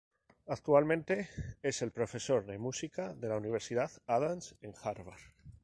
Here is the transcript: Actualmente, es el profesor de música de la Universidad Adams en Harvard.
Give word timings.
Actualmente, 0.47 1.29
es 1.61 1.83
el 1.83 1.91
profesor 1.91 2.47
de 2.47 2.57
música 2.57 3.13
de 3.13 3.29
la 3.29 3.37
Universidad 3.37 3.91
Adams 4.07 4.55
en 4.63 4.73
Harvard. 4.81 5.19